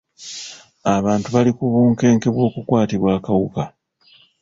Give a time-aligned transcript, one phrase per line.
[0.95, 3.61] Abantu bali ku bunkenke bw'okukwatibwa akawuka.